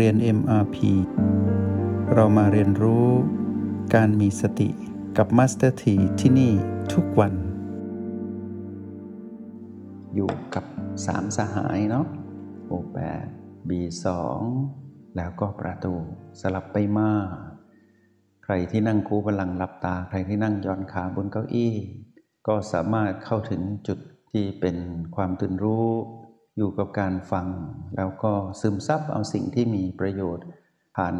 [0.00, 0.76] เรียน MRP
[2.14, 3.08] เรามาเรียนรู้
[3.94, 4.68] การมีสติ
[5.16, 6.52] กับ Master T ที่ที่นี่
[6.92, 7.34] ทุกวัน
[10.14, 10.64] อยู่กับ
[11.06, 12.06] สามสหายเนาะ
[12.66, 13.26] โอแปด
[13.68, 14.40] บีสอง
[15.16, 15.94] แล้วก็ประตู
[16.40, 17.10] สลับไปมา
[18.44, 21.74] ใครที่นั่งคูบัลลังหลับตา ใครที่นั่งย้อนขาบนเก้าอี้
[22.46, 23.98] ก็สามารถเข้าถึงจุด
[24.32, 24.76] ที่เป็น
[25.16, 25.88] ความตื่นรู้
[26.56, 27.46] อยู่กับการฟัง
[27.96, 30.46] แล้วก็ซึมซับเอาสิ่งที่มีประโยชน์
[30.96, 31.14] ผ่าน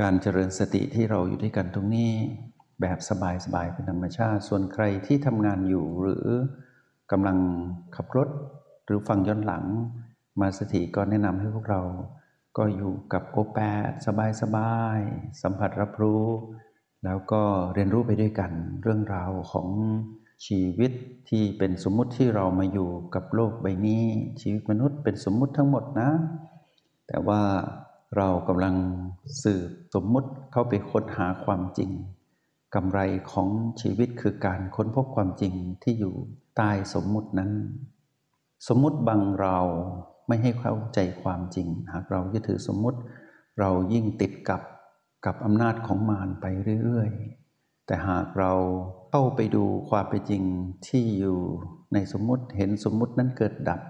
[0.00, 2.12] การเจริญสติที่เราอยู่ด้วยกันตรงนี้
[2.80, 3.10] แบบส
[3.54, 6.26] บายๆเป็นธรรมชาติ ส่วนใครที่ทำงานอยู่หรือ
[7.12, 7.38] กำลัง
[7.96, 8.28] ขับรถ
[8.84, 9.64] หรือฟังย้อนหลัง
[10.40, 11.82] มาสถิก็แนะนำให้พวกเรา
[12.56, 13.90] ก็อยู่กับโอแปด
[14.42, 16.24] สบายๆสัมผัสรับรู้
[17.04, 17.42] แล้วก็
[17.74, 19.68] เรียนรู้ไปด้วยกันเรื่องราวของ
[20.46, 20.92] ชีวิต
[21.28, 24.04] ที่เป็นสมมุติที่เรามาอยู่กับโลกใบนี้
[24.40, 26.10] ชีวิตมนุษย์เป็นสมมุติทั้งหมดนะ
[27.08, 27.42] แต่ว่า
[28.16, 28.74] เรากำลัง
[29.42, 31.90] สืบสมมุติเข้าไปค้นหาความจริง
[32.74, 33.00] กำไร
[33.32, 33.48] ของ
[33.80, 36.14] ชีวิตคือการค้นพบความจริงที่อยู่
[36.56, 37.52] ใต้สมมุตินั้น
[38.68, 39.58] สมมุติบังเรา
[40.28, 42.98] ไม่ให้เข้าใจความจริง หากเรายึดถือสมมุติ
[43.60, 44.62] เรายิ่งติดกับ
[45.26, 46.46] กับอำนาจของมารไป
[46.84, 47.39] เรื่อยๆ
[47.90, 48.52] แต่หากเรา
[49.10, 50.42] เข้าไปดูความเป็นจริง
[50.88, 51.38] ที่อยู่
[51.92, 53.80] ในสมมุติเห็นสมมุตินั้นเกิดดับ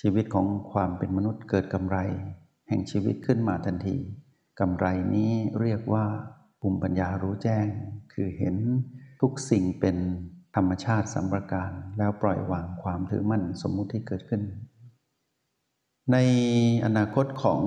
[0.00, 1.98] ชีวิตของความเป็นมนุษย์เกิดกำไร
[2.68, 3.96] แห่งชีวิตขึ้นมาทันที
[4.60, 6.06] กำไรนี้เรียกว่า
[6.60, 7.66] ภูมิปัญญารู้แจ้ง
[8.12, 8.56] คือเห็น
[9.20, 9.96] ทุกสิ่งเป็น
[10.56, 14.42] ธรรมชาติสัมประการ แล้วปล่อยวางความถือมั่นสมมุติที่เกิดขึ้น
[16.12, 16.16] ใน
[16.84, 17.60] อนาคตของ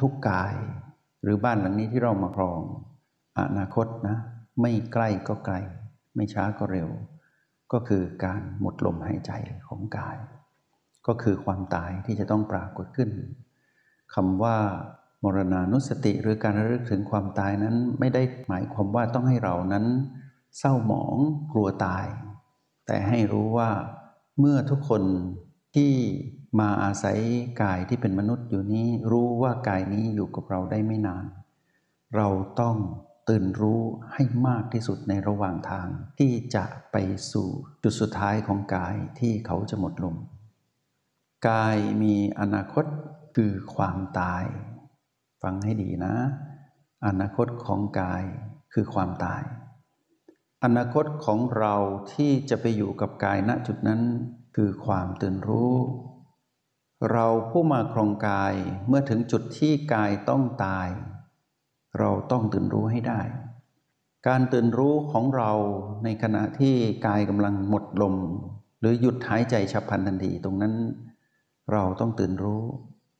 [0.00, 0.54] ทุกกาย
[1.22, 2.60] หรือบ้านหลังนี้ที่เรามาครอง
[3.38, 4.18] อนาคตนะ
[4.60, 5.56] ไม่ใกล้ก็ไกล
[6.16, 6.88] ไม่ช้าก็เร็ว
[7.72, 9.32] ก็คือการหมดลมหายใจ
[9.68, 10.18] ของกาย
[11.06, 13.10] ก็คือความตายที่จะต้องปรากฏขึ้น
[14.14, 14.56] คำว่า
[15.24, 19.86] มรณานุสติหรือการระลึกถึงความตายนั้นไม่ได้หมายความว่าต้องให้เรานั้น
[20.58, 21.16] เศร้าหมอง
[21.52, 22.06] กลัวตาย
[22.86, 23.70] แต่ให้รู้ว่า
[24.38, 25.02] เมื่อทุกคน
[25.74, 25.92] ที่
[26.60, 27.18] มาอาศัย
[27.62, 31.24] กายที่เป็นมนุษย์อยู่นี้ รู้ว่ากายนี้อยู่กับเราได้ไม่นาน
[32.16, 32.28] เรา
[32.60, 32.76] ต้อง
[33.28, 36.96] ตื่นรู้ให้มากที่สุดในระหว่างทาง ที่จะไป
[37.32, 37.48] สู่
[37.82, 40.16] จุดสุดท้ายของกายที่เขาจะหมดลม
[41.48, 42.84] กายมีอนาคต
[43.36, 44.44] คือความตาย
[45.42, 46.14] ฟังให้ดีนะ
[47.06, 48.24] อนาคตของกาย
[48.72, 49.42] คือความตาย
[50.64, 51.74] อนาคตของเรา
[52.14, 54.02] ที่จะไปอยู่กับกายณจุดนั้น
[54.56, 55.74] คือความตื่นรู้
[57.10, 58.54] เราผู้มาครองกาย
[58.88, 60.88] เมื่อถึงจุดที่กายต้องตาย
[61.98, 63.20] เราต้องตื่นรู้ให้ได้
[64.28, 65.50] การตื่นรู้ของเรา
[66.04, 66.74] ในขณะที่
[67.06, 68.16] กายกำลังหมดลม
[68.80, 70.74] หรือหยุดหายใจฉับพลันทันทีตรงนั้น
[71.72, 72.62] เราต้องตื่นรู้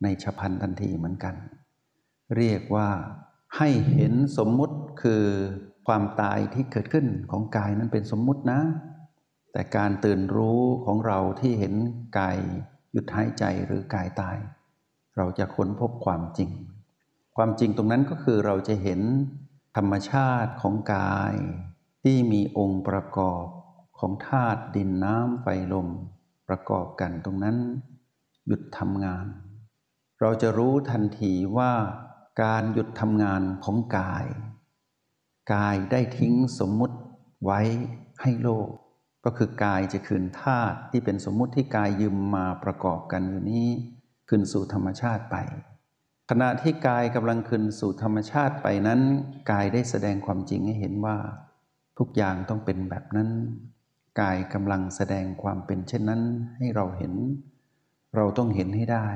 [0.03, 1.35] ในฉับพลันทันทีเหมือนกัน
[2.37, 2.89] เรียกว่า
[3.57, 5.25] ให้เห็นสมมุติคือ
[5.87, 8.61] ความตายที่เกิดขึ้นของกายนั้นเป็นสมมุตินะ
[9.53, 11.75] แต่การตื่นรู้ของเราที่เห็น
[12.19, 12.37] กาย
[12.93, 14.37] หยุดหายใจหรือกายตาย
[15.17, 16.51] เราจะค้นพบความจริง
[17.41, 19.01] ความจริงตรงนั้นก็คือเราจะเห็น
[19.77, 21.35] ธรรมชาติของกาย
[22.03, 23.45] ที่มีองค์ประกอบ
[23.99, 25.89] ของธาตุดินน้ำไฟลม
[26.49, 27.57] ประกอบกันตรงนั้น
[28.47, 29.27] หยุดทำงาน
[30.21, 31.73] เราจะรู้ทันทีว่า
[32.43, 34.27] การหยุดทำงานของกาย
[35.55, 36.97] กายได้ทิ้งสมมุติ
[37.45, 37.61] ไว้
[38.21, 38.69] ให้โลก
[39.25, 43.69] ก็คือกายจะคืนธาตุที่เป็นสมมุติที่กายยืมมาประกอบกันอยู่นี้
[44.29, 45.37] คืนสู่ธรรมชาติไป
[46.31, 49.01] ขณะที่กายกำลังคืนสู่ธรรมชาติไปนั้น
[49.51, 51.17] กายได้แสดงความจริงให้เห็นว่า
[51.99, 53.31] ทุกอย่างต้องเป็นแบบนั้น
[54.21, 56.23] กายกำลังแสดงความเป็นเช่นนั้น
[56.57, 57.13] ให้เราเห็น
[58.17, 59.07] เราต้องเห็นให้ได้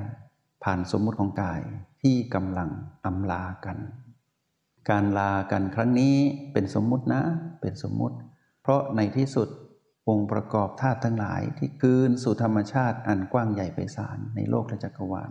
[0.65, 1.61] ผ่านสมมุติของกาย
[2.03, 2.71] ที่กำลัง
[3.05, 3.79] อำลากัน
[4.91, 6.17] การลากันครั้งนี้
[6.53, 7.23] เป็นสมมุตินะ
[7.61, 8.17] เป็นสมมุติ
[8.62, 9.49] เพราะในที่สุด
[10.09, 15.31] องค์ประกอบธาตุทั้งหลายที่คืนสู่ธรรมชาติอันกว้างใหญ่ไพศาลในโลกและจักรวาล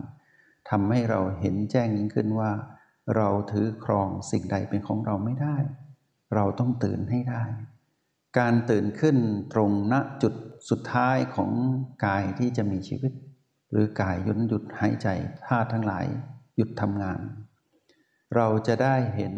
[0.70, 2.50] ทำให้เราเห็นแจ้งยิ่งขึ้นว่า
[3.16, 5.56] เราถือครองสิ่งใดเป็นของเราไม่ได้
[6.34, 7.42] เราต้องตื่นให้ได้
[8.38, 9.16] การตื่นขึ้น
[9.52, 10.34] ตรงณจุด
[10.70, 11.50] สุดท้ายของ
[12.06, 13.12] กายที่จะมีชีวิต
[13.70, 15.08] หรือกายยุนหยุดหายใจ
[15.46, 16.06] ธาตุทั้งหลาย
[16.56, 17.20] หยุดทำงาน
[18.36, 19.34] เราจะได้เห็น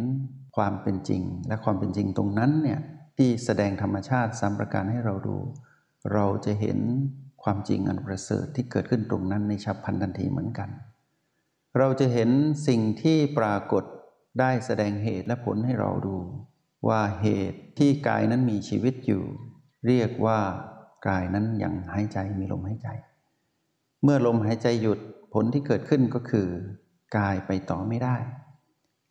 [0.56, 2.80] ความเป็นจริง และความเป็นจริงตรงนั้นเนี่ย
[3.16, 5.36] ที่แสดงธรรมชาติสามประการให้เราดู
[6.12, 6.78] เราจะเห็น
[7.42, 10.68] ความจริงอันประเสริฐที่เกิดขึ้นตรงนั้นในฉับพลันทันทีเหมือนกัน
[11.78, 12.30] เราจะเห็น
[12.68, 13.84] สิ่งที่ปรากฏ
[14.40, 16.16] ได้แสดงเหตุและผลให้เราดู
[16.88, 19.24] ว่าเหตุที่กายนั้นมีชีวิตอยู่
[19.86, 20.40] เรียกว่า
[21.08, 22.88] กายนั้นยังหายใจมีลมหายใจ
[24.02, 24.98] เมื่อลมหายใจหยุด
[25.34, 26.48] ผลที่เกิดขึ้นก็คือ
[27.16, 28.16] กายไปต่อไม่ได้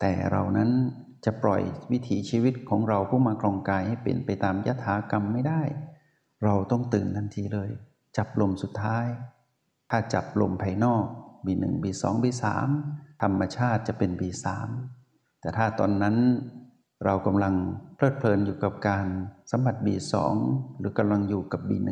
[0.00, 0.70] แต่เรานั้น
[1.24, 1.62] จะปล่อย
[1.92, 5.62] วิถีชีวิตของเราผู้มาครองกายให้เป็นไปตามยถากรรมไม่ได้
[6.44, 7.70] เราต้องตื่นทันทีเลย
[8.16, 9.06] จับลมสุดท้าย
[9.90, 11.06] ถ้าจับลมภายนอก
[11.46, 12.44] B1 B2 B3
[13.22, 14.46] ธรรมชาติจะเป็น B3
[15.40, 16.16] แต่ถ้าตอนนั้น
[17.04, 17.54] เรากำลัง
[17.96, 19.06] เพลิดเพลินอยู่กับการ
[19.50, 20.14] สัมผัส B2
[20.78, 21.88] หรือกำลังอยู่กับ B1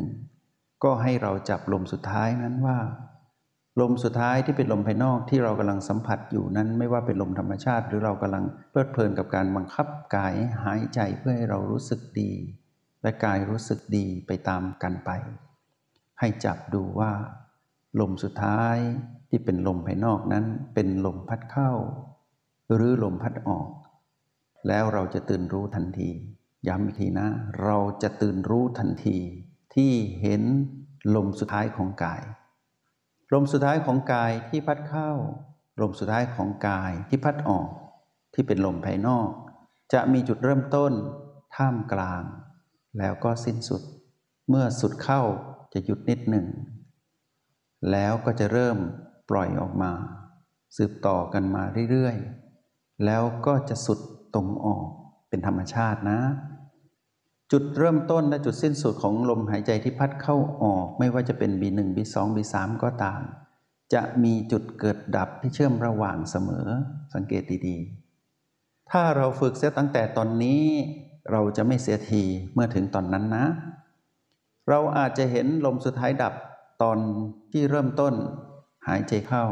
[0.83, 2.77] ก็ให้เราจับลมสุดท้ายนั้นว่า
[3.81, 12.31] ลมสุดท้ายที่เป็นลมภายนอกที่เรากำลังสัมผัสอยู่นั้น ไม่ว่าเป็นลมธรรมชาติ หรือเรากำลังเพลิดเพลินกับการบังคับกายหายใจเพื่อให้เรารู้สึกดี
[13.01, 15.09] และกายรู้สึกดีไปตามกันไป
[16.19, 17.11] ให้จับดูว่า
[17.99, 18.77] ลมสุดท้าย
[19.35, 21.71] ที่เป็นลมภายนอกนั้นเป็นลมพัดเข้า
[22.73, 23.69] หรือลมพัดออก
[24.67, 26.09] แล้วเราจะตื่นรู้ทันที
[26.67, 27.27] ย้ำอีกทีนะ
[27.63, 29.17] เราจะตื่นรู้ทันที
[29.75, 29.91] ที่
[30.21, 30.43] เห็น
[31.15, 32.21] ลมสุดท้ายของกาย
[33.33, 35.11] ลมสุดท้ายของกายที่พัดเข้า
[35.81, 37.69] ลมสุดท้ายของกายที่พัดออก
[38.33, 39.29] ที่เป็นลมภายนอก
[39.93, 40.93] จะมีจุดเริ่มต้น
[41.55, 42.23] ท่ามกลาง
[42.99, 43.81] แล้วก็สิ้นสุด
[44.49, 45.21] เมื่อสุดเข้า
[45.73, 46.47] จะหยุดนิดหนึ่ง
[47.91, 48.77] แล้วก็จะเริ่ม
[49.35, 49.91] ล่อยออกมา
[50.77, 53.99] สืบต่อกันมาเรื่อยๆ แล้วก็จะสุด
[54.35, 54.87] ตรงออก
[55.29, 56.19] เป็นธรรมชาตินะ
[57.51, 63.21] จุดเริ่มต้นและจุดสิ้นสุดของลมหายใจที่พัดเข้าออก ไม่ว่าจะเป็น B1 B2 B3 ก็ตาม
[63.93, 66.67] จะมีจุดเกิดดับที่เชื่อมระหว่างเสมอ
[67.13, 70.63] สังเกตดีๆ ถ้าเราฝึกเสียตั้งแต่ตอนนี้
[71.31, 73.45] เราจะไม่เสียทีเมื่อถึงตอนนั้นนะ
[74.69, 76.33] เราอาจจะเห็นลมสุดท้ายดับ
[76.81, 76.97] ตอน
[77.51, 78.13] ที่เริ่มต้น
[78.87, 79.45] หายใจเข้า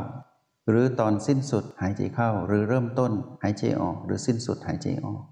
[0.69, 3.11] หรือตอนสิ้นสุดหายใจเข้า หรือเริ่มต้น
[3.43, 5.23] หายใจออก หรือสิ้นสุดหายใจออก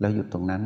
[0.00, 0.64] แล้วหยุดตรงนั้น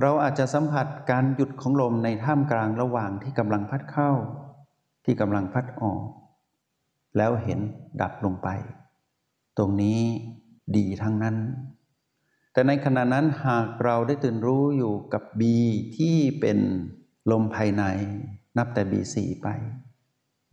[0.00, 4.10] เราอาจจะสัมผัสการหยุดของลมในท่ามกลางระหว่างที่กำลังพัดเข้า
[5.04, 6.02] ที่กำลังพัดออก
[7.16, 7.60] แล้วเห็น
[8.00, 8.48] ดับลงไป
[9.58, 10.00] ตรงนี้
[10.76, 11.36] ดีทั้งนั้น
[12.52, 15.42] แต่ในขณะนั้นหากเราได้ตื่นรู้อยู่กับ B
[15.96, 16.58] ที่เป็น
[17.30, 17.84] ลมภายใน
[18.58, 19.48] นับแต่ B4 ไป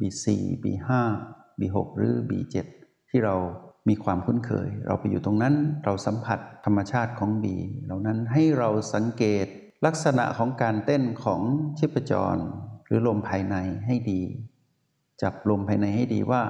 [0.03, 0.27] B4
[0.63, 0.89] B5
[1.59, 2.55] B6 หรือ B7
[3.09, 3.35] ที่เรา
[3.89, 5.55] มีความคุ้นเคย เราไปอยู่ตรงนั้น
[5.85, 7.45] เราสัมผัสธรรมชาติของ B
[7.83, 9.45] เหล่านั้นให้เราสังเกต
[9.85, 11.41] ลักษณะของการเต้นของ
[11.77, 12.37] ชีพจร
[12.85, 13.55] หรือลมภายใน
[13.85, 14.21] ให้ดี
[15.21, 16.41] จับลมภายในให้ดีว่า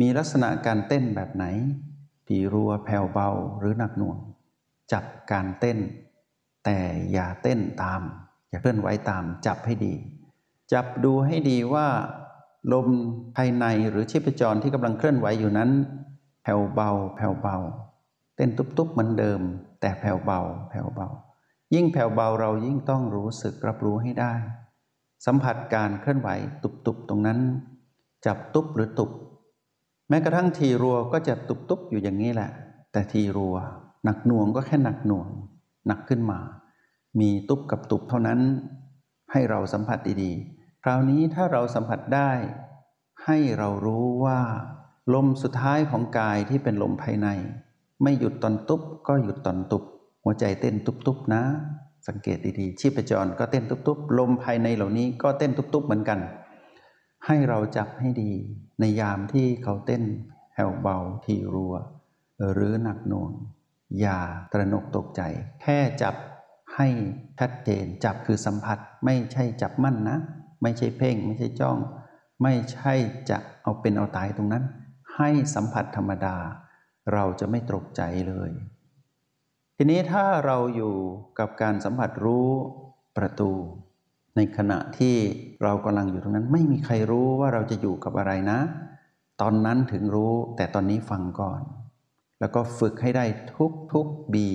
[0.00, 1.44] มีลักษณะการเต้นแบบไหน
[2.26, 3.28] ผีรัวแผ่วเบา
[3.58, 4.18] หรือหนักหน่วง
[4.92, 5.78] จับการเต้น
[6.64, 6.78] แต่
[7.12, 8.00] อย่าเต้นตาม
[8.48, 9.94] อย่าเคลื่อนไหวตามจับให้ดี
[10.72, 11.86] จับดูให้ดีว่า
[12.72, 12.88] ลม
[13.36, 15.70] ภายในหรือชีพจรที่กำลังเคลื่อนไหวอยู่นั้น
[16.42, 17.56] แผ่วเบา แผ่วเบา
[18.36, 19.40] เต้นตุบๆเหมือนเดิม
[19.80, 20.40] แต่แผ่วเบา
[20.70, 21.08] แผ่วเบา
[21.74, 24.34] ยิ่งแผ่วเบาเรายิ่งต้องรู้สึกรับรู้ให้ได้
[25.26, 26.28] สัมผัสการเคลื่อนไหว
[26.86, 27.38] ตุบๆตรงนั้น
[28.26, 29.10] จับตุบหรือตุบ
[30.08, 32.50] แม้กระทั่งทีรัวก็จะตุบๆอยู่อย่างนี้แหละ
[32.92, 33.56] แต่ทีรัว
[34.04, 35.28] หนักหน่วงก็แค่หนักหน่วง
[35.86, 36.38] หนักขึ้นมา
[37.20, 38.40] มีตุบกับตุบเท่านั้น
[39.32, 42.30] ให้เราสัมผัสดีๆ คราวนี้ถ้าเราสัมผัสได้
[43.24, 44.40] ให้เรารู้ว่า
[45.14, 47.28] ลมสุดท้ายของกายที่เป็นลมภายใน
[48.02, 49.82] ไม่หยุดตอนตุบก็หยุดตอนตุบ
[50.24, 51.42] หัวใจเต้นตุบๆนะ
[52.08, 56.20] สังเกตดีๆชีพจรก็เต้นตุบๆลมภายในเหล่านี้ก็เต้นตุบๆเหมือนกัน
[57.26, 58.32] ให้เราจับให้ดี
[58.80, 60.02] ในยามที่เขาเต้น
[60.52, 61.74] แผ่วเบาทีรัว
[62.52, 63.32] หรือหนักหน่วง
[64.00, 64.20] อย่า
[64.52, 65.22] ตระหนกตกใจ
[65.62, 66.14] แค่จับ
[66.76, 66.88] ให้
[67.38, 70.18] ชัดเจนจับคือสัมผัสไม่ใช่จับมั่นนะ
[70.62, 71.78] ไม่ใช่เพ่ง ไม่ใช่จ้อง
[72.42, 72.92] ไม่ใช่
[73.30, 74.64] จะเอาเป็นเอาตายตรงนั้น
[75.16, 76.36] ให้สัมผัสธรรมดา
[77.12, 78.50] เราจะไม่ตกใจเลย
[79.76, 80.94] ทีนี้ถ้าเราอยู่
[81.38, 82.48] กับการสัมผัสรู้
[83.16, 83.50] ประตู
[84.36, 85.16] ในขณะที่
[85.62, 88.58] เรากำลังอยู่ตรงนั้น ไม่มีใครรู้ว่าเราจะอยู่กับอะไรนะ
[89.40, 91.60] ตอนนั้นถึงรู้แต่ตอนนี้ฟังก่อน
[92.40, 93.24] แล้วก็ฝึกให้ได้
[93.56, 94.48] ทุกทุกบี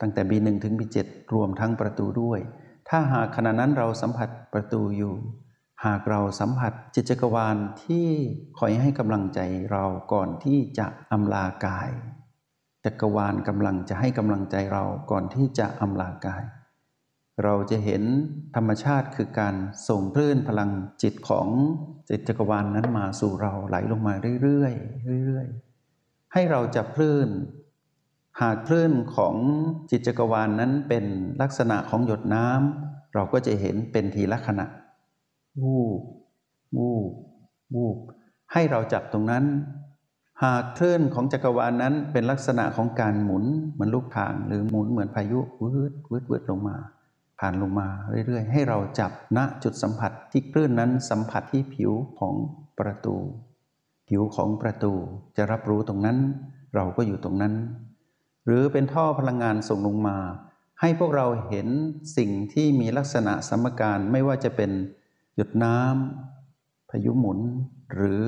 [0.00, 0.98] ตั้งแต่ B1 ถึง B7
[1.34, 2.40] รวมทั้งประตูด้วย
[2.88, 5.14] ถ้าหากขณะนั้นเราสัมผัส ประตูอยู่
[5.84, 8.08] หากเราสัมผัสจิตจักรวาลที่
[8.58, 9.40] คอยให้กำลังใจ
[9.70, 11.90] เราก่อนที่จะอำลากาย
[12.84, 16.44] จักรวาลกำลังจะให้กำลังใจเราก่อนที่จะอำลากาย
[17.44, 18.02] เราจะเห็น
[18.56, 19.54] ธรรมชาติคือการ
[19.88, 20.70] ส่งคลื่นพลัง
[21.02, 21.48] จิตของ
[22.08, 27.28] จิตจักรวาลนนั้นมาสู่เราไหลลงมาเรื่อยๆเรื่อยๆให้เราจับคลื่น
[28.40, 29.34] หากคลื่นของ
[29.90, 31.04] จิตจักรวาลนนั้นเป็น
[31.42, 34.66] ลักษณะของหยดน้ำ เราก็จะเห็นเป็นทีละขณะ
[35.62, 36.00] วูบ
[36.76, 37.10] วูบ
[37.74, 37.96] วูบ
[38.52, 39.44] ให้เราจับตรงนั้น
[40.42, 46.76] หากคลื่นของจักรวาลนนั้นเป็นลักษณะของการหมุนเหมือนลูกทาง หรือหมุนเหมือนพายุวืดวืดวืดลงมา
[47.38, 47.88] ผ่านลงมา
[48.26, 52.34] เรื่อยๆ ให้เราจับณจุดสัมผัสที่คลื่นนั้นสัมผัสที่ผิวของ
[52.78, 53.16] ประตู
[54.08, 54.92] ผิวของประตู
[55.36, 56.18] จะรับรู้ตรงนั้น
[56.74, 57.54] เราก็อยู่ตรงนั้น
[58.46, 60.16] หรือเป็นท่อพลังงานส่งลงมา
[60.84, 61.68] ให้พวกเราเห็น
[62.16, 64.70] สิ่งที่มีลักษณะสมการไม่ว่าจะเป็น
[65.34, 67.38] หยดน้ำพายุหมุน
[67.94, 68.22] หรือ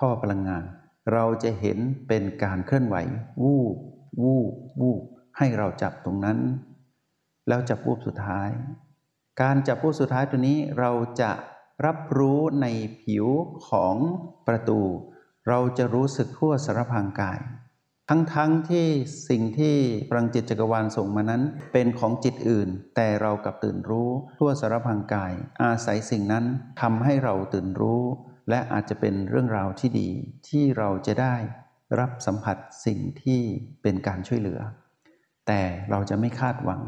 [0.00, 0.64] ท่อพลังงาน
[1.12, 1.78] เราจะเห็น
[2.08, 2.96] เป็นการเคลื่อนไหว
[3.42, 3.76] วูบ
[4.22, 5.02] วูบวูบ
[5.38, 6.38] ให้เราจับตรงนั้น
[7.48, 8.48] แล้วจับวูบสุดท้าย
[9.42, 10.90] การจับวูบสุดท้ายตัวนี้เรา
[11.20, 11.30] จะ
[11.86, 12.66] รับรู้ใน
[13.02, 13.26] ผิว
[13.68, 13.96] ของ
[14.46, 14.80] ประตู
[15.48, 17.38] เราจะรู้สึกทั่วสารพางกาย
[18.10, 18.86] ทั้งๆทที่
[19.28, 19.76] สิ่งที่
[20.10, 26.44] พลังจิตจักรวาลส่งมานั้น เป็นของจิตอื่น แต่เรากลับตื่นรู้ ทั่วสารพางกาย อาศัยสิ่งนั้น
[26.80, 28.02] ทำให้เราตื่นรู้
[28.50, 30.10] และอาจจะเป็นเรื่องราวที่ดี
[30.48, 31.36] ที่เราจะได้
[31.98, 33.40] รับสัมผัสสิ่งที่
[33.82, 34.60] เป็นการช่วยเหลือ
[35.46, 36.82] แต่เราจะไม่คาดหวัง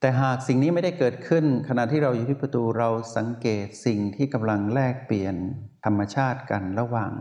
[0.00, 5.34] แต่หากสิ่งนี้ไม่ได้เกิดขึ้น ขณะที่เราอยู่ที่ประตูเราสังเกตสิ่งที่กำลังแลกเปลี่ยน
[5.84, 7.12] ธรรมชาติกันระหว่าง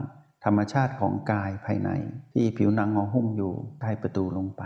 [0.45, 1.89] ธรรมชาติของกายภายใน
[2.33, 4.63] ที่ผิวหนังห่อหุ้มอยู่ใต้ประตูลงไป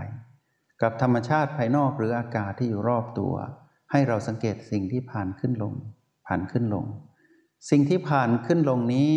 [0.82, 3.34] กับธรรมชาติภายนอกหรืออากาศที่อยู่รอบตัว
[3.91, 5.74] ให้เราสังเกตสิ่งที่ผ่านขึ้นลง
[6.27, 6.86] ผ่านขึ้นลง
[7.70, 9.13] สิ่งที่ผ่านขึ้นลงนี้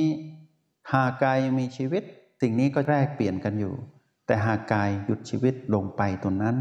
[0.92, 2.02] หากกายมีชีวิต
[2.40, 3.74] สิ่งนี้ก็แลกเปลี่ยนกันอยู่
[4.26, 6.56] แต่หากกายหยุดชีวิตลงไปตรงนั้น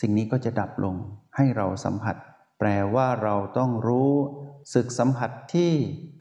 [0.00, 0.94] สิ่งนี้ก็จะดับลง
[1.36, 2.16] ให้เราสัมผัส
[2.58, 4.12] แปลว่าเราต้องรู้
[4.74, 5.70] สึกสัมผัสที่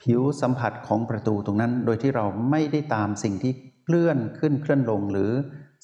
[0.01, 5.31] ผิวสัมผัสของประตูตรงนั้น โดยที่เราไม่ได้ตามสิ่งที่เคลื่อนขึ้นเคลื่อนลงหรือ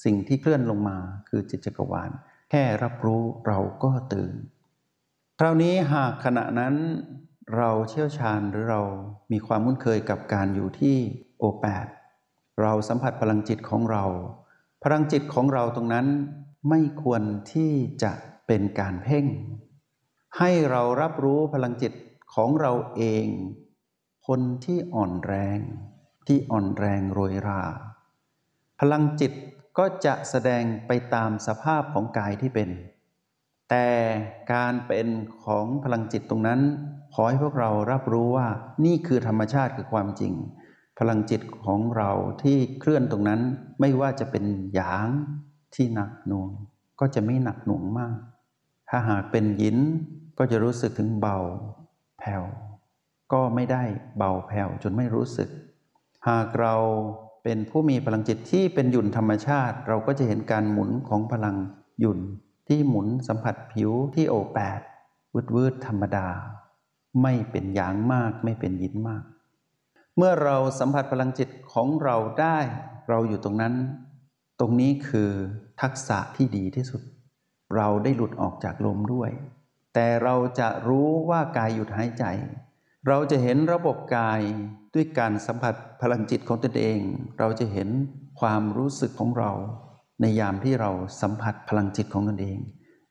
[0.03, 0.97] สิ่งที่เคลื่อนลงมา
[1.29, 2.11] คือจิตจักรวาล
[2.49, 4.35] แค่รับรู้เราก็ตื่น
[5.39, 6.75] คราวนี้หากขณะนั้น
[7.57, 8.81] เราเชี่ยวชาญหรือเรา
[9.31, 10.97] มีความคุ้นเคยกับการอยู่ที่
[11.37, 11.87] โอแปด
[12.61, 14.05] เราสัมผัสพลังจิตของเรา
[14.83, 16.07] พลังจิตของเราตรงนั้น
[16.69, 17.21] ไม่ควร
[17.53, 17.71] ที่
[18.03, 18.11] จะ
[18.47, 19.25] เป็นการเพ่ง
[20.37, 21.93] ให้เรารับรู้พลังจิต
[22.33, 23.27] ของเราเอง
[24.27, 25.59] คนที่อ่อนแรง
[26.27, 27.63] ที่อ่อนแรงโรยรา
[28.79, 29.33] พลังจิต
[29.77, 32.69] ก็จะแสดงไปตามสภาพของกายที่เป็น
[33.69, 33.87] แต่
[34.53, 35.07] การเป็น
[35.45, 36.61] ของพลังจิตตรงนั้น
[37.13, 38.47] ขอให้พวกเรารับรู้ว่า
[38.85, 40.33] นี่คือธรรมชาติคือความจริง
[40.99, 42.11] พลังจิตของเรา
[42.43, 43.41] ที่เคลื่อนตรงนั้น
[43.79, 45.07] ไม่ว่าจะเป็นหยาง
[45.75, 46.49] ที่หนักหน่วง
[46.99, 48.15] ก็จะไม่หนักหน่วงมาก
[48.89, 49.77] ถ้าหากเป็นยิน
[50.37, 51.37] ก็จะรู้สึกถึงเบา
[52.27, 52.43] ผ่ว
[53.33, 53.83] ก็ไม่ได้
[54.17, 55.49] เบาแผ่วจนไม่รู้สึก
[56.29, 56.75] หากเรา
[57.43, 61.55] เป็นผู้มีพลังจิตที่เป็นหยุ่นธรรมชาติ เราก็จะเห็นการหมุนของพลัง
[61.99, 62.19] หยุ่น
[62.67, 64.79] ที่หมุนสัมผัสผิวที่โอแปด
[65.33, 66.27] วืดวืดธรรมดา
[67.23, 69.23] ไม่เป็นหยางมากไม่เป็นยินมาก
[70.17, 72.57] เมื่อเราสัมผัสพลังจิตของเราได้
[73.09, 73.73] เราอยู่ตรงนั้น
[74.59, 75.31] ตรงนี้คือ
[75.81, 77.01] ทักษะที่ดีที่สุด
[77.75, 79.29] เราได้หลุดออกจากลมด้วย
[79.99, 82.25] แต่เราจะรู้ว่ากายหยุดหายใจ
[83.07, 84.41] เราจะเห็นระบบกาย
[84.93, 86.99] ด้วยการสัมผัสพลังจิตของตนเอง
[87.39, 87.89] เราจะเห็น
[88.39, 89.51] ความรู้สึกของเรา
[90.21, 92.59] ในยามที่เราสัมผัสพลังจิตของตนเอง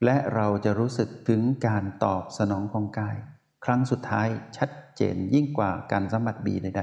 [0.05, 3.17] และเราจะรู้สึกถึงการตอบสนองของกาย
[3.65, 6.83] ครั้งสุดท้ายชัดเจนยิ่งกว่าการสัมผัสบีใด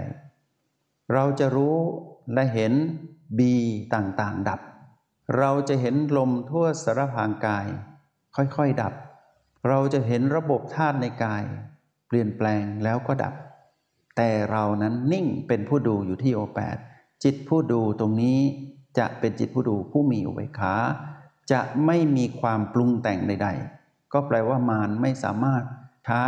[0.56, 1.78] ๆ เราจะรู้
[2.34, 2.74] และเห็น
[3.40, 3.54] บี
[3.96, 4.62] ต่างๆ ดับ
[5.38, 7.68] เราจะเห็นลมทั่วสารพางกาย
[8.36, 8.94] ค่อยๆดับ
[9.68, 11.44] เราจะเห็นระบบธาตุในกาย
[12.08, 13.34] เปลี่ยนแปลงแล้วก็ดับ
[14.18, 16.78] แต่เรานั้นนิ่งเป็นผู้ดูอยู่ที่โอแปด
[17.24, 18.40] จิตผู้ดูตรงนี้
[18.98, 20.76] จะเป็นจิตผู้ดูผู้มีอุเบกขา
[21.52, 25.64] จะไม่มีความปรุงแต่งใด ๆ ก็แปลว่ามารไม่สามารถ
[26.06, 26.26] ใช้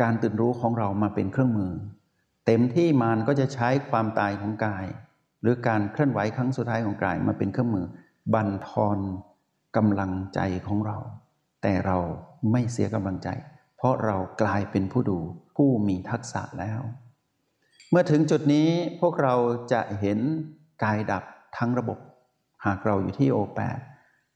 [0.00, 1.72] การตื่นรู้ของเรามาเป็นเครื่องมือ
[2.46, 4.86] เต็มที่มารก็จะใช้ความตายของกาย
[5.42, 7.86] หรือการเคลื่อนไหวครั้งสุดท้ายของกายมาเป็นเครื่องมือ
[8.34, 8.98] บันทอน
[9.76, 10.98] กำลังใจของเรา
[11.62, 11.98] แต่เรา
[12.52, 13.28] ไม่เสียกำลังใจ
[13.76, 15.18] เพราะเรากลายเป็นผู้ดู
[15.56, 16.80] ผู้มีทักษะแล้ว
[17.90, 18.68] เมื่อถึงจุดนี้
[19.00, 19.34] พวกเรา
[19.72, 20.18] จะเห็น
[20.84, 21.24] กายดับ
[21.56, 21.98] ทั้งระบบ
[22.66, 23.78] หากเราอยู่ที่โอแปด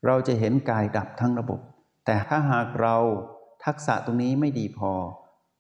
[0.07, 1.61] เราจะเห็นกายดับทั้งระบบ
[2.07, 2.97] แต่ถ้าหากเรา
[3.65, 4.93] ทักษะตรงนี้ไม่ดีพอ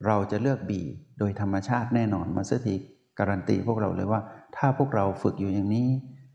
[0.07, 0.81] เราจะเลือกบี
[1.19, 2.75] โดยธรรมชาติแน่นอนมาสถี
[3.19, 4.21] การันตีพวกเราเลยว่า
[4.57, 5.89] ถ้าพวกเราฝึกอยู่อย่างนี้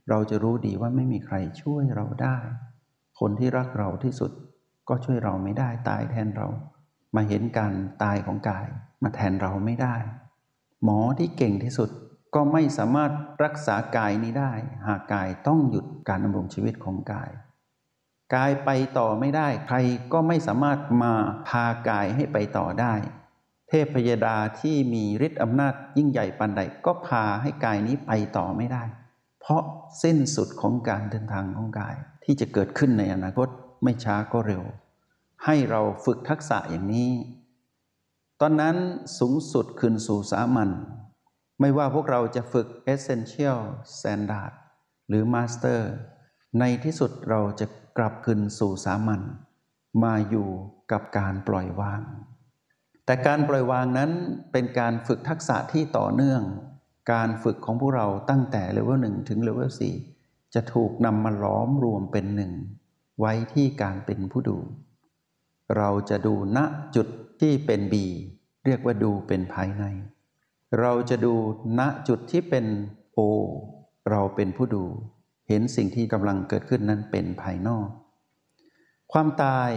[0.10, 2.38] เราจะรู้ดีว่าไม่มีใครช่วยเราได้
[3.20, 4.32] คนที่รักเราที่สุด
[4.90, 6.48] ก็ช่วยเราไม่ได้ตายแทนเรา
[7.16, 8.66] มาเห็นการตายของกาย
[9.04, 9.96] มาแทนเราไม่ได้
[10.84, 11.90] หมอที่เก่งที่สุด
[12.36, 13.12] ก็ไม่สามารถ
[13.44, 14.54] รักษากายนี้ได้
[14.88, 17.30] หากกายต้องหยุดการดำรงชีวิตของกาย
[18.36, 19.78] กายไปต่อไม่ได้ ใคร
[20.14, 21.14] ก็ไม่สามารถมา
[21.48, 22.94] พากายให้ไปต่อได้
[23.70, 28.84] เทพยดาที่มีฤทธิ์อำนาจยิ่งใหญ่ปันใดก็พาให้กายนี้ไปต่อไม่ได้
[29.40, 29.62] เพราะ
[30.04, 33.48] สิ้นสุดของการเดินทางของกายที่จะเกิดขึ้นในอนาคต
[33.84, 34.64] ไม่ช้าก็เร็ว
[35.46, 37.12] ให้เราฝึกทักษะอย่างนี้
[38.42, 38.76] ตอนนั้น
[39.20, 40.70] สูงสุดคืนสู่สามัญ
[41.60, 43.60] ไม่ว่าพวกเราจะฝึก Essential
[43.96, 44.54] Standard
[45.08, 45.82] หรือ Master
[46.60, 47.68] ในที่สุดเราจะ
[47.98, 49.22] กลับคืนสู่สามัญ
[50.04, 50.50] มาอยู่
[50.92, 52.02] กับการปล่อยวาง
[53.06, 54.12] แต่การปล่อยวางนั้น
[54.52, 56.42] เป็นการฝึกทักษะที่ต่อเนื่อง
[57.14, 59.96] การฝึกของพวกเราตั้งแต่เลเวลหนึ่งถึงเลเวลสี่
[60.54, 62.54] จะถูกนำมาล้อมรวมเป็นหนึ่ง
[63.20, 64.58] ไว้ที่การเป็นผู้ดู
[65.78, 66.60] เราจะดูณ
[66.96, 67.08] จุด
[67.42, 68.06] ที่เป็นบี
[68.66, 69.84] เรียกว่าดูเป็นภายใน
[70.80, 71.34] เราจะดู
[71.80, 72.66] ณจุดที่เป็น
[73.14, 73.20] โอ
[74.12, 74.86] เราเป็นผู้ดู
[75.48, 77.88] เห็นสิ่งที่กำลังเกิดขึ้นนั้นเป็นภายนอก
[79.12, 79.72] ความตาย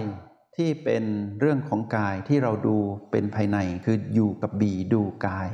[0.57, 1.05] ที่เป็น
[1.41, 2.77] เรื่องของกายที่เราดู
[3.11, 5.49] เป็นภายในคืออยู่กับบีดูกาย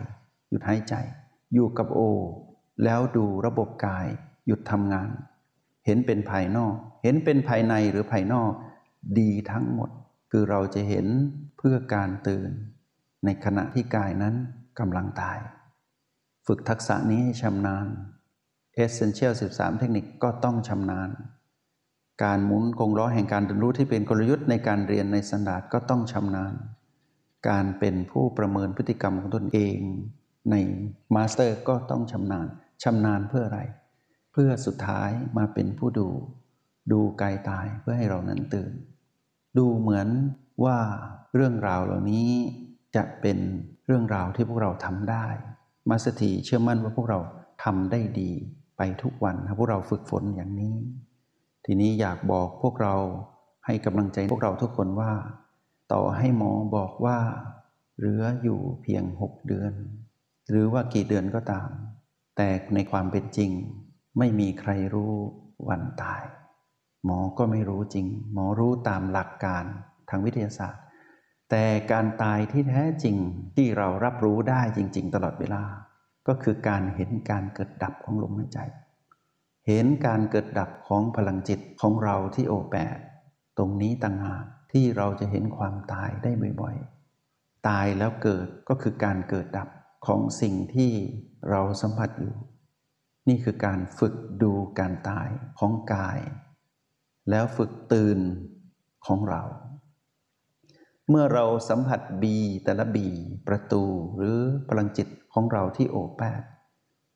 [0.48, 0.94] หยุดหายใจ
[1.54, 2.00] อยู่กับโอ
[2.84, 4.06] แล้วดูระบบกาย
[4.46, 5.10] หยุดทำงาน
[5.86, 8.52] เห็นเป็นภายนอก เห็นเป็นภายในหรือภายนอก
[9.18, 9.90] ดีทั้งหมด
[10.30, 11.06] คือเราจะเห็น
[11.58, 12.50] เพื่อการตื่น
[13.24, 14.34] ในขณะที่กายนั้น
[14.78, 15.38] กำลังตาย
[16.46, 17.86] ฝึกทักษะนี้ให้ชำนาญ
[18.84, 21.10] Essential 13 เทคนิคก็ต้องชำนาญ
[22.24, 26.54] การหมุนกงล้อแห่งการเรียนรู้ที่เป็นกลยุทธ์ในการเรียนในสันดาษก็ต้องชำนาญ
[27.48, 29.78] การเป็นผู้ประเมินพฤติกรรมของตนเอง
[30.50, 30.54] ใน
[31.14, 32.46] มาสเตอร์ก็ต้องชำนาญ
[32.82, 33.60] ชำนาญเพื่ออะไร
[34.36, 36.08] พื่อสุดท้ายมาเป็นผู้ดู
[36.92, 38.72] ดูกายตายเพื่อให้เรานั้นตื่น
[39.58, 40.08] ดูเหมือน
[40.64, 40.78] ว่า
[41.34, 42.30] เรื่องราวเหล่านี้
[42.96, 43.38] จะเป็น
[43.86, 45.26] เรื่องราวที่พวกเราทำได้
[45.90, 47.18] มาสถีเชื่อมั่นว่าพวกเรา
[47.64, 48.30] ทำได้ดี
[48.76, 50.76] ไปทุกวันนะพวกเราฝึกฝนอย่างนี้
[51.64, 52.94] ทีนี้อยากบอกพวกเรา
[53.66, 55.12] ให้กำลังใจพวกเราทุกคนว่า
[55.92, 57.18] ต่อให้หมอบอกว่า
[57.98, 59.72] เหลืออยู่เพียงหกเดือน
[60.50, 61.68] หรือว่ากี่เดือนก็ตาม
[62.36, 63.50] แต่ในความเป็นจริง
[64.18, 65.14] ไม่มีใครรู้
[65.68, 66.22] วันตาย
[67.04, 69.64] หมอก็ไม่รู้จริง หมอรู้ตามหลักการ
[70.08, 70.82] ทางวิทยาศาสตร์
[71.50, 73.16] แต่การตายที่แท้จริง
[73.56, 75.62] ที่เรารับรู้ได้จริง ๆ ตลอดเวลา
[76.28, 78.58] ก็คือการเห็นการเกิดดับของลมหายใจ
[79.66, 82.98] เห็นการเกิดดับของพลังจิตของเราที่โอแปด
[83.58, 89.68] ตรงนี้ต่างหากที่เราจะเห็นความตายได้บ่อยๆ ตายแล้วเกิดก็คือการเกิดดับ
[90.06, 90.92] ของสิ่งที่
[91.50, 92.34] เราสัมผัสอยู่
[93.28, 96.18] นี่คือการฝึกดูการตายของกาย
[97.30, 98.18] แล้วฝึกตื่น
[99.06, 99.42] ของเรา
[101.08, 103.08] เมื่อเราสัมผัสบีแต่ละบี
[103.48, 103.82] ประตู
[104.16, 106.42] หรือพลังจิตของเราที่โอแปด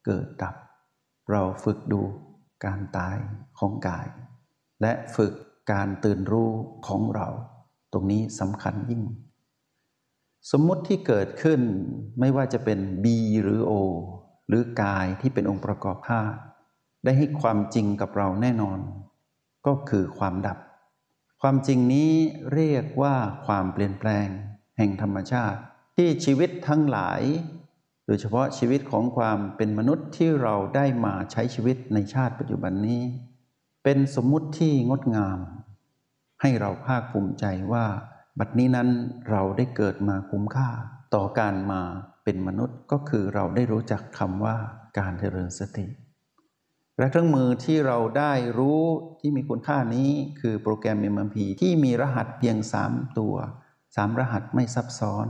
[0.05, 0.55] เกิดดับ
[1.31, 2.03] เราฝึกดู
[2.65, 3.17] การตาย
[3.59, 4.07] ของกาย
[4.83, 5.33] และฝึก
[5.73, 6.51] การตื่นรู้
[6.87, 7.29] ของเรา
[7.93, 9.03] ตรงนี้สำคัญยิ่ง
[10.51, 11.61] สมมุติที่เกิดขึ้น
[12.21, 13.07] ไม่ว่าจะเป็น B
[13.43, 13.73] หรือ O
[14.51, 16.23] หรือกายที่เป็นองค์ประกอบห้า
[17.05, 18.79] ได้ให้ความจริงกับเราแน่นอน
[19.67, 20.59] ก็คือความดับ
[21.43, 22.13] ความจริงนี้
[22.55, 23.15] เรียกว่า
[23.47, 24.29] ความเปลี่ยนแปลง
[24.79, 25.61] แห่งธรรมชาติ
[25.97, 27.21] ที่ชีวิตทั้งหลาย
[28.07, 33.03] โดยเฉพาะชีวิตของความเป็นมนุษย์ที่เราได้มาใช้ชีวิตในชาติปัจจุบันนี้
[33.85, 35.39] เป็นสมมุติที่งดงาม
[36.41, 37.87] ให้เราภาคภูมิใจว่า
[38.39, 38.89] บัดนี้นั้น
[39.31, 40.69] เราได้เกิดมาคุ้มค่า
[41.15, 41.83] ต่อการมา
[42.31, 44.57] เป็นมนุษย์ก็คือเราได้รู้จักคำว่า
[44.99, 45.87] การเจริญสติ
[46.99, 48.81] และเครื่องมือที่เราได้รู้
[49.21, 53.35] ที่มีคุณค่านี้คือโปรแกรม MMP ที่มีรหัสเพียง 3 ตัว
[53.77, 55.27] 3 รหัสไม่ซับซ้อน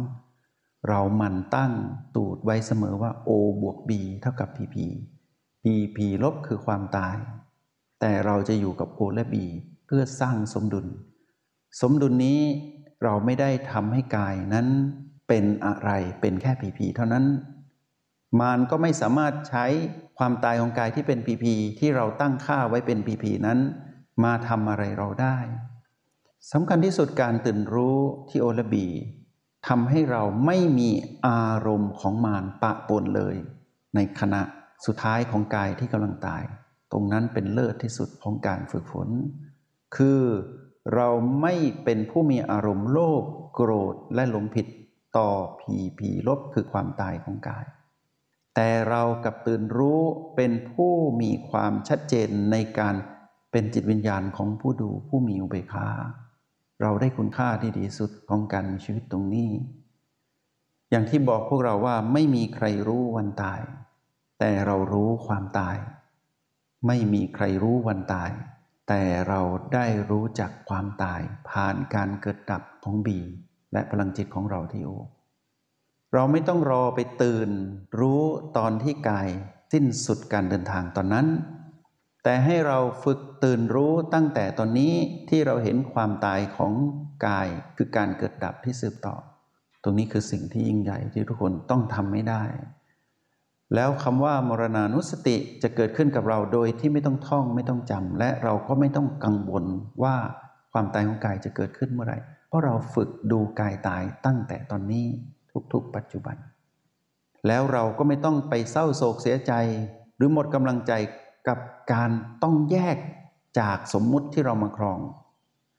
[0.89, 1.73] เราหมั่นตั้ง
[2.17, 3.31] ตูดไว้เสมอว่า O
[3.63, 4.77] บวก B เท่ากับ PP
[5.63, 7.17] PP ลบคือความตาย
[8.01, 9.37] แต่เราจะอยู่กับ O และ B
[9.87, 10.87] เพื่อสร้างสมดุล
[11.81, 12.41] สมดุลนี้
[13.03, 14.69] เราไม่ได้ทำให้กายนั้น
[15.31, 15.91] เป็นอะไร
[16.21, 17.25] เป็นแค่ผีผีเท่านั้น
[18.41, 19.67] มารก็ไม่สามารถใช้
[20.19, 23.59] ความตายของกายที่เป็นผีผีที่เราตั้งค่าไว้เป็นผีผีนั้น
[24.25, 25.39] มาทำอะไรเราได้
[26.53, 28.87] สำคัญที่สุดการตื่นรู้ที่โอลบี
[29.69, 30.91] ทำให้เราไม่มี
[31.27, 33.37] อารมณ์ของมารปะปนเลย
[33.95, 34.43] ในขณะ
[34.87, 36.43] สุดท้ายของกายที่กำลังตาย
[36.93, 39.09] ตรงนั้นเป็นเลิศที่สุดของการฝึกฝน
[39.97, 40.23] คือ
[40.95, 41.09] เรา
[41.41, 43.23] ไม่เป็นผู้มีอารมณ์โลภ
[43.55, 44.67] โกรธและหลงผิด
[45.17, 47.67] ต่อผีผีลบคือความตายของกาย
[48.55, 50.01] แต่เรากับตื่นรู้
[50.37, 50.93] เป็นผู้
[51.23, 52.95] มีความชัดเจนในการ
[53.53, 55.87] เป็นจิตวิญญาณของผู้ดูผู้มีอุเบกขา
[56.83, 59.51] เราได้คุณค่าที่ดีสุดของการมีชีวิตตรงนี้
[60.91, 63.61] อย่างที่บอกพวกเราว่าไม่มีใครรู้วันตาย
[64.39, 65.77] แต่เรารู้ความตาย
[66.87, 68.31] ไม่มีใครรู้วันตาย
[68.89, 69.41] แต่เรา
[69.75, 71.21] ได้รู้จักความตาย
[71.51, 73.19] ผ่านการเกิดดับของบี
[73.73, 74.91] และพลังจิตของเราที่โอ
[76.15, 77.51] เราไม่ต้องรอไปตื่น
[78.01, 78.23] รู้
[78.57, 79.29] ตอนที่กาย
[79.73, 81.27] สิ้นสุดการเดินทางตอนนั้น
[82.25, 84.95] แต่ให้เราฝึกตื่นรู้ตั้งแต่ตอนนี้
[85.29, 86.73] ที่เราเห็นความตายของ
[87.27, 89.17] กายคือการเกิดดับที่สืบต่อ
[89.83, 92.43] ตรงนี้คือสิ่งที่ยิ่งใหญ่ที่ทุกคนต้องทำไม่ได้
[93.75, 99.65] แล้วคำว่ามรณานุสติจะเกิดขึ้นกับเราโดยที่ไม่ต้องท่องไม่ต้องจำและเราก็ไม่ต้องกังวล
[100.03, 100.15] ว่า
[100.73, 102.19] ความตายของกายจะเกิดขึ้นเมื่อไหร่
[102.51, 105.07] เพราะเราฝึกดูกายตายตั้งแต่ตอนนี้
[105.73, 106.37] ทุกๆ ปัจจุบัน
[107.47, 109.53] แล้วเราก็ไม่ต้องไปเศร้าโศกเสียใจ
[110.17, 110.93] หรือหมดกำลังใจ
[111.49, 111.59] กับ
[111.93, 112.11] การ
[112.43, 112.97] ต้องแยก
[113.61, 115.01] จากสมมุติที่เรามาครอง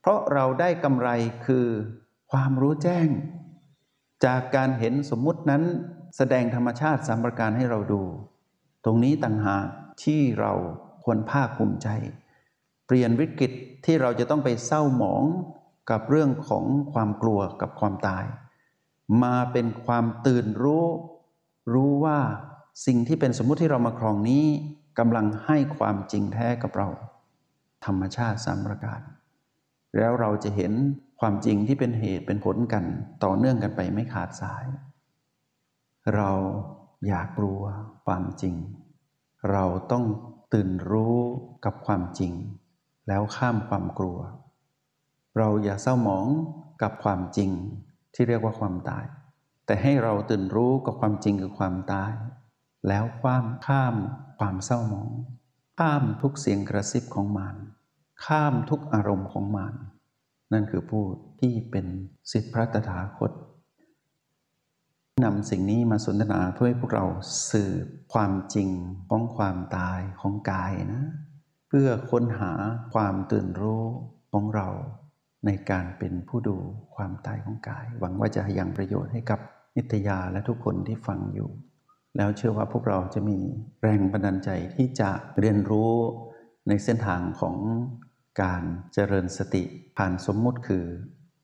[0.01, 1.09] เพราะเราได้กำไร
[1.45, 1.67] คือ
[2.31, 3.07] ความรู้แจ้ง
[4.25, 5.63] จากการเห็นสมมุตินั้น
[6.17, 8.01] แสดงธรรมชาติสามประการให้เราดู
[8.85, 9.67] ตรงนี้ต่างหาก
[10.03, 10.53] ที่เรา
[11.03, 11.87] ควรภาคภูมิใจ
[12.85, 13.51] เปลี่ยนวิกฤต
[13.85, 15.23] ที่เราจะต้องไปเศร้าหมอง
[15.91, 18.25] กับเรื่องของความกลัวกับความตาย
[19.23, 20.85] มาเป็นความตื่นรู้
[21.73, 22.19] รู้ว่า
[22.85, 24.45] สิ่งที่เป็นสมมุติที่เรามาครองนี้
[24.99, 26.89] กำลังให้ความจริงแท้กับเรา
[27.85, 29.01] ธรรมชาติสามประการ
[29.97, 30.73] แล้วเราจะเห็น
[31.19, 32.83] ความจริงที่เป็นเหตุเป็นผลกัน
[33.23, 34.65] ต่อเนื่องกันไปไม่ขาดสาย
[36.15, 36.31] เรา
[37.07, 37.61] อยากกลัว
[38.05, 38.55] ความจริง
[39.51, 40.05] เราต้อง
[40.53, 41.17] ตื่นรู้
[41.65, 42.33] กับความจริง
[43.07, 44.19] แล้วข้ามความกลัว
[45.37, 46.27] เราอย่าเศร้าหมอง
[46.81, 47.51] กับความจริง
[48.13, 49.05] ที่เรียกว่าความตาย
[49.65, 52.11] แต่ให้เราตื่นรู้กับความจริงคือความตาย
[52.87, 53.95] แล้วความข้าม
[54.39, 55.09] ความเศร้าหมอง
[55.79, 57.55] ข้ามทุกเสียงกระซิบของมาร
[58.25, 59.75] ข้ามทุกอารมณ์ของมาร
[60.51, 61.03] นั่นคือผู้
[61.39, 61.85] ที่เป็น
[62.31, 63.31] สิทธิพระตถาคต
[65.23, 67.05] นำสิ่งนี้มาสนทนาเพื่อให้พวกเรา
[67.51, 68.69] สืบความจริง
[69.09, 71.03] ของความตายของกายนะ
[71.67, 72.51] เพื่อค้นหา
[72.93, 73.85] ความตื่นรู้
[74.31, 74.67] ของเรา
[75.45, 76.57] ในการเป็นผู้ดู
[76.95, 79.39] ความตายของกาย หวังว่าจะยังประโยชน์ให้กับ
[79.75, 81.49] นิตยาและทุกคนที่ฟังอยู่
[82.17, 83.39] แล้วเชื่อว่าพวกเราจะมี
[83.81, 85.91] แรงบันดาลใจที่จะเรียนรู้
[86.67, 87.57] ในเส้นทางของ
[88.41, 89.63] การเจริญสติ
[89.97, 90.85] ผ่านสมมุติคือ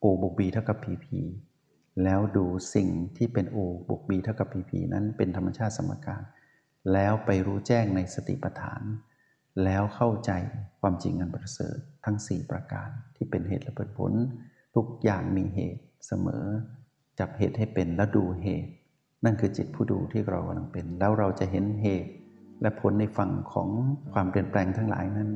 [0.02, 1.06] O บวก B เท่ากับ PP
[2.04, 3.58] แล้วดูสิ่งที่เป็น O
[3.88, 6.22] บวก B เท่ากับ PP นั้นเป็นธรรมชาติสมการ
[6.92, 8.82] แล้วไปรู้แจ้งในสติปัฏฐาน
[9.64, 10.32] แล้วเข้าใจ
[10.80, 14.12] ความจริงอันประเสริฐทั้ง 4 ประการที่เป็นเหตุและผล
[14.74, 16.44] ทุกอย่างมีเหตุเสมอ
[17.18, 18.70] จับเหตุให้เป็นแล้วดูเหตุ
[19.24, 22.10] นั่นคือจิตผู้ดูที่เรากำลังเป็น แล้วเราจะเห็นเหตุ
[22.62, 23.68] และผลในฝั่งของ
[24.12, 25.30] ความเปลี่ยนแปลงทั้งหลายนั้น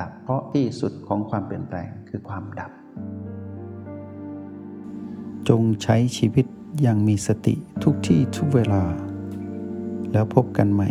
[0.00, 2.72] ดับเพราะที่สุดของความเปลี่ยนแปลงคือความดับ
[5.48, 6.46] จงใช้ชีวิต
[6.82, 8.82] อย่างมีสติทุกที่ทุกเวลา
[10.12, 10.90] แล้วพบกันใหม่